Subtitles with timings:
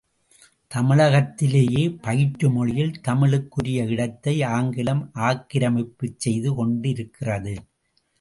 [0.71, 7.53] தமிழகத்திலேயே பயிற்று மொழியில் தமிழுக்குரிய இடத்தை ஆங்கிலம் ஆக்கிரமிப்புச் செய்து கொண்டிருக்கிறது.